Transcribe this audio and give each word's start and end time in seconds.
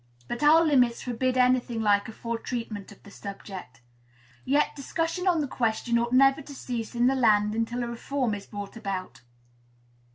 But 0.27 0.41
our 0.41 0.65
limits 0.65 1.03
forbid 1.03 1.37
any 1.37 1.59
thing 1.59 1.79
like 1.79 2.07
a 2.07 2.11
full 2.11 2.39
treatment 2.39 2.91
of 2.91 3.03
the 3.03 3.11
subject. 3.11 3.81
Yet 4.43 4.75
discussion 4.75 5.27
on 5.27 5.41
this 5.41 5.49
question 5.51 5.99
ought 5.99 6.11
never 6.11 6.41
to 6.41 6.55
cease 6.55 6.95
in 6.95 7.05
the 7.05 7.13
land 7.13 7.53
until 7.53 7.83
a 7.83 7.87
reform 7.87 8.33
is 8.33 8.47
brought 8.47 8.75
about. 8.75 9.21